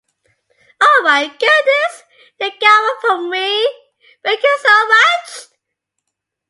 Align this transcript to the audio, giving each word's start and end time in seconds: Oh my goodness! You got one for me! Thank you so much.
Oh 0.81 1.01
my 1.03 1.27
goodness! 1.27 2.03
You 2.39 2.49
got 2.59 3.03
one 3.03 3.23
for 3.23 3.29
me! 3.29 3.69
Thank 4.23 4.41
you 4.41 4.57
so 4.59 4.87
much. 4.87 5.47